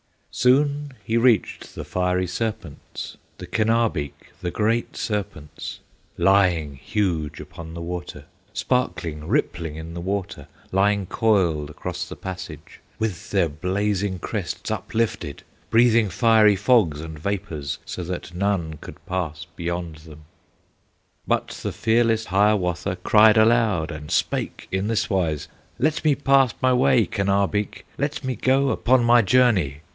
Soon 0.33 0.93
he 1.03 1.17
reached 1.17 1.75
the 1.75 1.83
fiery 1.83 2.25
serpents, 2.25 3.17
The 3.37 3.45
Kenabeek, 3.45 4.31
the 4.41 4.49
great 4.49 4.95
serpents, 4.95 5.79
Lying 6.17 6.77
huge 6.77 7.41
upon 7.41 7.73
the 7.73 7.81
water, 7.81 8.23
Sparkling, 8.53 9.27
rippling 9.27 9.75
in 9.75 9.93
the 9.93 9.99
water, 10.01 10.47
Lying 10.71 11.05
coiled 11.05 11.69
across 11.69 12.07
the 12.07 12.15
passage, 12.15 12.79
With 12.97 13.29
their 13.29 13.49
blazing 13.49 14.17
crests 14.19 14.71
uplifted, 14.71 15.43
Breathing 15.69 16.09
fiery 16.09 16.55
fogs 16.55 17.01
and 17.01 17.19
vapors, 17.19 17.77
So 17.85 18.01
that 18.05 18.33
none 18.33 18.75
could 18.81 19.05
pass 19.05 19.45
beyond 19.57 19.97
them. 19.97 20.21
But 21.27 21.49
the 21.61 21.73
fearless 21.73 22.27
Hiawatha 22.27 22.95
Cried 23.03 23.37
aloud, 23.37 23.91
and 23.91 24.09
spake 24.09 24.67
in 24.71 24.87
this 24.87 25.09
wise, 25.09 25.47
"Let 25.77 26.03
me 26.05 26.15
pass 26.15 26.53
my 26.61 26.73
way, 26.73 27.05
Kenabeek, 27.05 27.85
Let 27.99 28.23
me 28.23 28.35
go 28.35 28.69
upon 28.69 29.03
my 29.03 29.21
journey!" 29.21 29.81